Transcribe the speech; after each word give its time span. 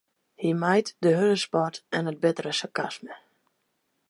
Hy 0.41 0.49
mijt 0.61 0.89
de 1.03 1.11
hurde 1.17 1.35
spot 1.43 1.75
en 1.97 2.09
it 2.11 2.19
bittere 2.23 2.53
sarkasme. 2.59 3.13